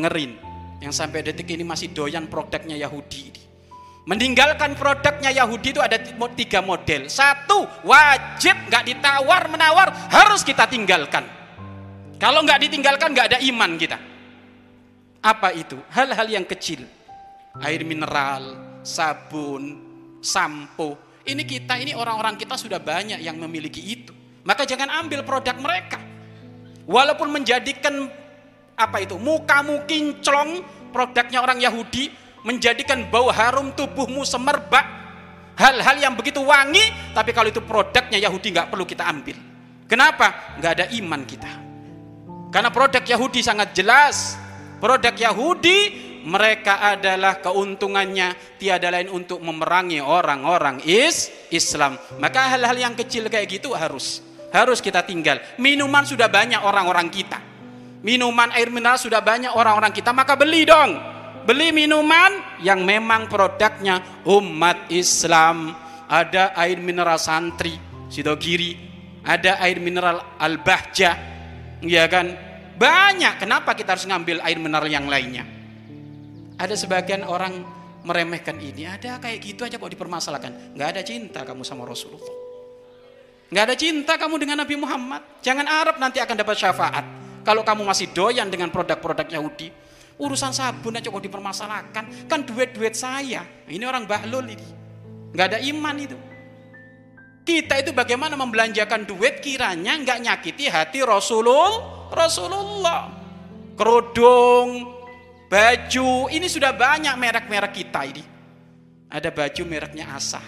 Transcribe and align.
dengerin 0.00 0.32
yang 0.80 0.96
sampai 0.96 1.20
detik 1.20 1.44
ini 1.52 1.60
masih 1.60 1.92
doyan 1.92 2.24
produknya 2.24 2.80
Yahudi 2.80 3.20
ini. 3.28 3.42
Meninggalkan 4.08 4.72
produknya 4.80 5.28
Yahudi 5.28 5.76
itu 5.76 5.80
ada 5.84 6.00
tiga 6.32 6.64
model. 6.64 7.12
Satu, 7.12 7.68
wajib 7.84 8.56
nggak 8.72 8.88
ditawar 8.88 9.52
menawar 9.52 9.92
harus 10.08 10.40
kita 10.40 10.64
tinggalkan. 10.64 11.28
Kalau 12.16 12.40
nggak 12.40 12.64
ditinggalkan 12.64 13.12
nggak 13.12 13.36
ada 13.36 13.38
iman 13.44 13.76
kita. 13.76 14.00
Apa 15.20 15.52
itu? 15.52 15.76
Hal-hal 15.92 16.26
yang 16.32 16.48
kecil. 16.48 16.88
Air 17.60 17.84
mineral, 17.84 18.56
sabun, 18.80 19.76
sampo. 20.24 20.96
Ini 21.20 21.44
kita, 21.44 21.76
ini 21.76 21.92
orang-orang 21.92 22.40
kita 22.40 22.56
sudah 22.56 22.80
banyak 22.80 23.20
yang 23.20 23.36
memiliki 23.36 23.84
itu. 23.84 24.16
Maka 24.48 24.64
jangan 24.64 25.04
ambil 25.04 25.28
produk 25.28 25.60
mereka. 25.60 26.00
Walaupun 26.88 27.28
menjadikan 27.28 28.08
apa 28.80 29.04
itu? 29.04 29.20
Mukamu 29.20 29.84
kinclong 29.84 30.64
produknya 30.90 31.44
orang 31.44 31.60
Yahudi 31.60 32.08
menjadikan 32.44 33.08
bau 33.08 33.28
harum 33.28 33.72
tubuhmu 33.76 34.24
semerbak. 34.24 34.98
Hal-hal 35.60 36.00
yang 36.00 36.16
begitu 36.16 36.40
wangi 36.40 36.80
tapi 37.12 37.36
kalau 37.36 37.52
itu 37.52 37.60
produknya 37.60 38.16
Yahudi 38.16 38.48
nggak 38.48 38.68
perlu 38.72 38.88
kita 38.88 39.04
ambil. 39.04 39.36
Kenapa? 39.84 40.56
Nggak 40.56 40.72
ada 40.72 40.86
iman 40.96 41.20
kita. 41.28 41.52
Karena 42.48 42.70
produk 42.72 43.04
Yahudi 43.04 43.44
sangat 43.44 43.76
jelas. 43.76 44.40
Produk 44.80 45.12
Yahudi 45.12 46.08
mereka 46.24 46.80
adalah 46.80 47.44
keuntungannya. 47.44 48.56
Tiada 48.56 48.88
lain 48.88 49.12
untuk 49.12 49.44
memerangi 49.44 50.00
orang-orang 50.00 50.80
is 50.88 51.28
Islam. 51.52 52.00
Maka 52.16 52.56
hal-hal 52.56 52.80
yang 52.80 52.94
kecil 52.96 53.28
kayak 53.28 53.60
gitu 53.60 53.76
harus 53.76 54.24
harus 54.48 54.80
kita 54.80 55.04
tinggal. 55.04 55.36
Minuman 55.60 56.08
sudah 56.08 56.32
banyak 56.32 56.64
orang-orang 56.64 57.12
kita 57.12 57.49
minuman 58.00 58.48
air 58.56 58.72
mineral 58.72 58.96
sudah 58.96 59.20
banyak 59.20 59.52
orang-orang 59.52 59.92
kita 59.92 60.12
maka 60.12 60.36
beli 60.36 60.64
dong. 60.64 60.96
Beli 61.40 61.72
minuman 61.72 62.60
yang 62.60 62.84
memang 62.84 63.24
produknya 63.26 64.22
umat 64.28 64.92
Islam. 64.92 65.72
Ada 66.10 66.52
air 66.58 66.82
mineral 66.82 67.16
santri 67.16 67.78
Sidogiri. 68.10 68.76
Ada 69.24 69.62
air 69.64 69.78
mineral 69.80 70.36
Al-Bahja. 70.36 71.10
Ya 71.80 72.04
kan? 72.10 72.34
Banyak. 72.76 73.40
Kenapa 73.40 73.72
kita 73.72 73.96
harus 73.96 74.04
ngambil 74.04 74.42
air 74.44 74.58
mineral 74.60 74.90
yang 74.90 75.08
lainnya? 75.08 75.46
Ada 76.60 76.76
sebagian 76.76 77.24
orang 77.24 77.64
meremehkan 78.04 78.60
ini. 78.60 78.84
Ada 78.84 79.16
kayak 79.16 79.38
gitu 79.40 79.64
aja 79.64 79.80
kok 79.80 79.88
dipermasalahkan. 79.88 80.76
Nggak 80.76 80.88
ada 80.98 81.02
cinta 81.06 81.40
kamu 81.46 81.64
sama 81.64 81.88
Rasulullah. 81.88 82.36
Nggak 83.48 83.64
ada 83.64 83.76
cinta 83.78 84.12
kamu 84.20 84.34
dengan 84.36 84.56
Nabi 84.60 84.76
Muhammad. 84.76 85.22
Jangan 85.40 85.64
harap 85.64 85.96
nanti 85.96 86.20
akan 86.20 86.36
dapat 86.36 86.56
syafaat 86.58 87.04
kalau 87.40 87.64
kamu 87.64 87.82
masih 87.88 88.12
doyan 88.12 88.52
dengan 88.52 88.68
produk-produk 88.68 89.24
Yahudi, 89.24 89.72
urusan 90.20 90.52
sabun 90.52 91.00
aja 91.00 91.08
kok 91.08 91.24
dipermasalahkan. 91.24 92.28
Kan 92.28 92.40
duit-duit 92.44 92.92
saya. 92.92 93.44
Ini 93.64 93.84
orang 93.88 94.04
bahlul 94.04 94.44
ini. 94.44 94.68
Nggak 95.32 95.46
ada 95.56 95.58
iman 95.64 95.96
itu. 95.96 96.18
Kita 97.40 97.80
itu 97.80 97.90
bagaimana 97.96 98.36
membelanjakan 98.36 99.08
duit 99.08 99.40
kiranya 99.40 99.96
nggak 99.96 100.18
nyakiti 100.20 100.68
hati 100.68 101.00
Rasulullah. 101.00 102.12
Rasulullah. 102.12 103.00
Kerudung, 103.80 104.92
baju, 105.48 106.28
ini 106.28 106.44
sudah 106.44 106.76
banyak 106.76 107.16
merek-merek 107.16 107.72
kita 107.72 108.04
ini. 108.04 108.20
Ada 109.08 109.32
baju 109.32 109.62
mereknya 109.64 110.12
Asah. 110.12 110.44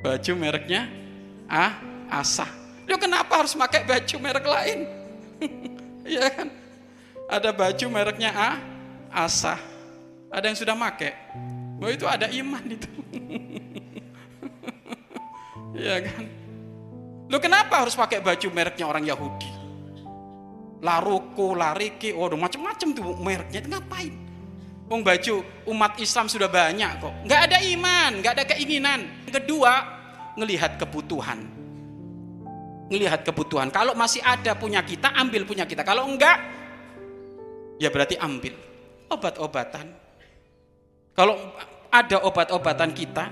Baju 0.00 0.32
mereknya 0.32 0.88
ah, 1.44 1.76
Asah 2.08 2.65
Lo 2.86 2.96
kenapa 3.02 3.42
harus 3.42 3.52
pakai 3.58 3.82
baju 3.82 4.16
merek 4.22 4.46
lain? 4.46 4.78
Iya 6.06 6.30
kan? 6.30 6.48
Ada 7.26 7.50
baju 7.50 7.86
mereknya 7.90 8.30
A, 8.30 8.50
Asa. 9.10 9.58
Ada 10.30 10.46
yang 10.46 10.54
sudah 10.54 10.78
pakai. 10.78 11.18
Bahwa 11.82 11.90
itu 11.90 12.06
ada 12.06 12.30
iman 12.30 12.62
itu. 12.62 12.90
Iya 15.76 16.08
kan? 16.08 16.24
Lo 17.26 17.36
kenapa 17.42 17.82
harus 17.82 17.98
pakai 17.98 18.22
baju 18.22 18.48
mereknya 18.54 18.86
orang 18.86 19.04
Yahudi? 19.04 19.50
Laruko, 20.80 21.58
Lariki, 21.58 22.14
oh 22.14 22.30
macam-macam 22.32 22.88
tuh 22.94 23.18
mereknya. 23.18 23.60
Ngapain? 23.66 24.14
Wong 24.86 25.02
baju 25.02 25.42
umat 25.66 25.98
Islam 25.98 26.30
sudah 26.30 26.46
banyak 26.46 27.02
kok. 27.02 27.12
Nggak 27.26 27.40
ada 27.50 27.58
iman, 27.74 28.10
nggak 28.22 28.32
ada 28.38 28.44
keinginan. 28.46 29.26
Kedua, 29.26 29.82
ngelihat 30.38 30.78
kebutuhan 30.78 31.65
ngelihat 32.86 33.26
kebutuhan. 33.26 33.68
Kalau 33.74 33.92
masih 33.98 34.22
ada 34.22 34.54
punya 34.54 34.82
kita, 34.82 35.14
ambil 35.14 35.42
punya 35.46 35.66
kita. 35.66 35.82
Kalau 35.82 36.06
enggak, 36.06 36.38
ya 37.82 37.90
berarti 37.90 38.14
ambil 38.18 38.54
obat-obatan. 39.10 39.86
Kalau 41.16 41.34
ada 41.90 42.16
obat-obatan 42.28 42.90
kita, 42.92 43.24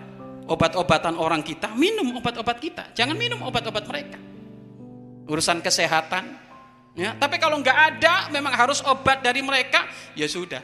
obat-obatan 0.48 1.14
orang 1.20 1.44
kita, 1.44 1.70
minum 1.76 2.16
obat-obat 2.18 2.58
kita. 2.58 2.84
Jangan 2.96 3.16
minum 3.16 3.40
obat-obat 3.44 3.84
mereka. 3.86 4.18
Urusan 5.28 5.60
kesehatan. 5.60 6.44
Ya, 6.94 7.10
tapi 7.18 7.42
kalau 7.42 7.58
enggak 7.58 7.74
ada, 7.74 8.30
memang 8.30 8.54
harus 8.54 8.78
obat 8.86 9.18
dari 9.18 9.42
mereka, 9.42 9.82
ya 10.14 10.30
sudah. 10.30 10.62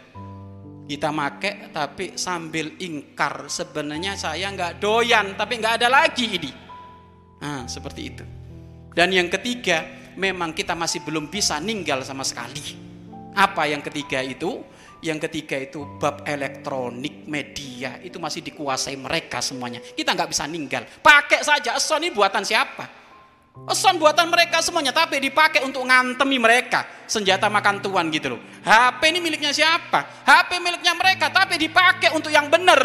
Kita 0.91 1.15
make 1.15 1.71
tapi 1.71 2.19
sambil 2.19 2.75
ingkar 2.83 3.47
sebenarnya 3.47 4.19
saya 4.19 4.51
enggak 4.51 4.83
doyan 4.83 5.39
tapi 5.39 5.63
enggak 5.63 5.79
ada 5.79 5.87
lagi 5.87 6.27
ini. 6.35 6.51
Nah, 7.39 7.63
seperti 7.71 8.01
itu. 8.03 8.40
Dan 9.01 9.17
yang 9.17 9.33
ketiga, 9.33 9.81
memang 10.21 10.53
kita 10.53 10.77
masih 10.77 11.01
belum 11.01 11.33
bisa 11.33 11.57
ninggal 11.57 12.05
sama 12.05 12.21
sekali. 12.21 12.77
Apa 13.33 13.65
yang 13.65 13.81
ketiga 13.81 14.21
itu? 14.21 14.61
Yang 15.01 15.25
ketiga 15.25 15.57
itu 15.57 15.97
bab 15.97 16.29
elektronik 16.29 17.25
media 17.25 17.97
itu 18.05 18.21
masih 18.21 18.45
dikuasai 18.45 19.01
mereka 19.01 19.41
semuanya. 19.41 19.81
Kita 19.81 20.13
nggak 20.13 20.29
bisa 20.29 20.45
ninggal. 20.45 20.85
Pakai 21.01 21.41
saja 21.41 21.81
ini 21.97 22.13
buatan 22.13 22.45
siapa? 22.45 22.85
Eson 23.73 23.97
buatan 23.97 24.29
mereka 24.29 24.61
semuanya, 24.61 24.93
tapi 24.93 25.17
dipakai 25.17 25.65
untuk 25.65 25.81
ngantemi 25.89 26.37
mereka. 26.37 26.85
Senjata 27.09 27.49
makan 27.49 27.81
tuan 27.81 28.13
gitu 28.13 28.37
loh. 28.37 28.41
HP 28.69 29.17
ini 29.17 29.25
miliknya 29.25 29.57
siapa? 29.57 30.29
HP 30.29 30.61
miliknya 30.61 30.93
mereka, 30.93 31.33
tapi 31.33 31.57
dipakai 31.57 32.13
untuk 32.13 32.29
yang 32.29 32.53
benar. 32.53 32.85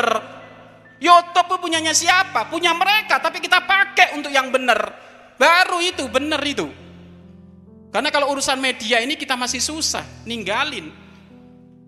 YouTube 0.95 1.59
punyanya 1.59 1.91
siapa? 1.91 2.47
Punya 2.47 2.71
mereka, 2.71 3.19
tapi 3.19 3.43
kita 3.43 3.67
pakai 3.67 4.15
untuk 4.15 4.31
yang 4.31 4.47
benar. 4.47 5.04
Baru 5.35 5.83
itu, 5.83 6.07
benar 6.07 6.39
itu. 6.43 6.67
Karena 7.95 8.11
kalau 8.11 8.35
urusan 8.35 8.59
media 8.59 8.99
ini 8.99 9.15
kita 9.15 9.39
masih 9.39 9.63
susah, 9.63 10.03
ninggalin. 10.27 10.91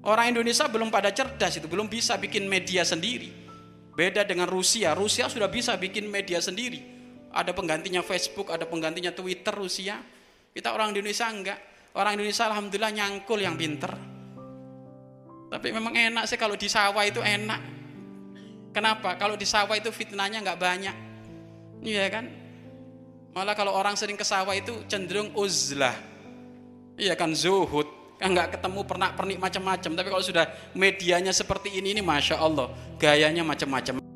Orang 0.08 0.32
Indonesia 0.32 0.64
belum 0.72 0.88
pada 0.88 1.12
cerdas 1.12 1.60
itu, 1.60 1.68
belum 1.68 1.92
bisa 1.92 2.16
bikin 2.16 2.48
media 2.48 2.88
sendiri. 2.88 3.28
Beda 3.92 4.24
dengan 4.24 4.48
Rusia, 4.48 4.96
Rusia 4.96 5.28
sudah 5.28 5.52
bisa 5.52 5.76
bikin 5.76 6.08
media 6.08 6.40
sendiri. 6.40 6.80
Ada 7.34 7.52
penggantinya 7.52 8.00
Facebook, 8.00 8.48
ada 8.54 8.64
penggantinya 8.64 9.12
Twitter 9.12 9.52
Rusia. 9.52 10.00
Kita 10.56 10.72
orang 10.72 10.96
Indonesia 10.96 11.28
enggak. 11.28 11.60
Orang 11.98 12.16
Indonesia 12.16 12.46
alhamdulillah 12.48 12.94
nyangkul 12.94 13.42
yang 13.42 13.60
pinter. 13.60 13.92
Tapi 15.52 15.68
memang 15.76 15.92
enak 15.92 16.24
sih 16.24 16.40
kalau 16.40 16.56
di 16.56 16.72
sawah 16.72 17.04
itu 17.04 17.20
enak. 17.20 17.62
Kenapa? 18.72 19.18
Kalau 19.20 19.36
di 19.36 19.44
sawah 19.44 19.76
itu 19.76 19.92
fitnahnya 19.92 20.40
enggak 20.40 20.62
banyak. 20.62 20.96
Iya 21.84 22.08
kan? 22.08 22.47
Malah 23.38 23.54
kalau 23.54 23.70
orang 23.70 23.94
sering 23.94 24.18
ke 24.18 24.26
sawah 24.26 24.58
itu 24.58 24.74
cenderung 24.90 25.30
uzlah. 25.38 25.94
Iya 26.98 27.14
kan 27.14 27.38
zuhud. 27.38 27.86
Kan 28.18 28.34
nggak 28.34 28.58
ketemu 28.58 28.82
pernak 28.82 29.14
pernik 29.14 29.38
macam-macam. 29.38 29.92
Tapi 29.94 30.08
kalau 30.10 30.26
sudah 30.26 30.50
medianya 30.74 31.30
seperti 31.30 31.70
ini, 31.78 31.94
ini 31.94 32.02
masya 32.02 32.42
Allah, 32.42 32.74
gayanya 32.98 33.46
macam-macam. 33.46 34.07